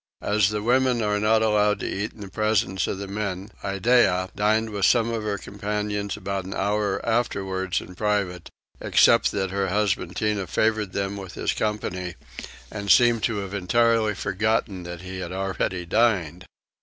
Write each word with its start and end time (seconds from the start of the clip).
As 0.23 0.49
the 0.49 0.63
women 0.63 1.03
are 1.03 1.19
not 1.19 1.43
allowed 1.43 1.79
to 1.81 1.87
eat 1.87 2.11
in 2.13 2.27
presence 2.31 2.87
of 2.87 2.97
the 2.97 3.07
men 3.07 3.51
Iddeah 3.63 4.31
dined 4.35 4.71
with 4.71 4.87
some 4.87 5.11
of 5.11 5.21
her 5.21 5.37
companions 5.37 6.17
about 6.17 6.43
an 6.43 6.55
hour 6.55 7.05
afterwards 7.07 7.81
in 7.81 7.93
private, 7.93 8.49
except 8.79 9.31
that 9.33 9.51
her 9.51 9.67
husband 9.67 10.15
Tinah 10.15 10.47
favoured 10.49 10.93
them 10.93 11.17
with 11.17 11.35
his 11.35 11.53
company 11.53 12.15
and 12.71 12.89
seemed 12.89 13.21
to 13.25 13.35
have 13.41 13.53
entirely 13.53 14.15
forgotten 14.15 14.81
that 14.85 15.01
he 15.01 15.19
had 15.19 15.31
already 15.31 15.85
dined. 15.85 16.47